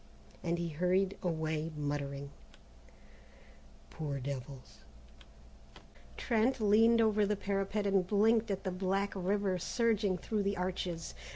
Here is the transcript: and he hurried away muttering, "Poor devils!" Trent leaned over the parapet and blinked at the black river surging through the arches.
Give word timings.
and 0.41 0.57
he 0.57 0.69
hurried 0.69 1.15
away 1.21 1.71
muttering, 1.77 2.31
"Poor 3.91 4.19
devils!" 4.19 4.79
Trent 6.17 6.59
leaned 6.59 6.99
over 6.99 7.23
the 7.23 7.35
parapet 7.35 7.85
and 7.85 8.07
blinked 8.07 8.49
at 8.49 8.63
the 8.63 8.71
black 8.71 9.13
river 9.15 9.59
surging 9.59 10.17
through 10.17 10.41
the 10.41 10.57
arches. 10.57 11.13